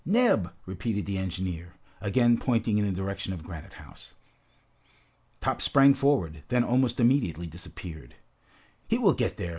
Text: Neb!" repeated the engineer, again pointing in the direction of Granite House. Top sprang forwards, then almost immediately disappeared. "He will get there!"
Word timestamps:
Neb!" 0.03 0.51
repeated 0.65 1.05
the 1.05 1.19
engineer, 1.19 1.75
again 2.01 2.35
pointing 2.39 2.79
in 2.79 2.85
the 2.85 2.91
direction 2.91 3.33
of 3.33 3.43
Granite 3.43 3.73
House. 3.73 4.15
Top 5.41 5.61
sprang 5.61 5.93
forwards, 5.93 6.39
then 6.47 6.63
almost 6.63 6.99
immediately 6.99 7.45
disappeared. 7.45 8.15
"He 8.87 8.97
will 8.97 9.13
get 9.13 9.37
there!" 9.37 9.49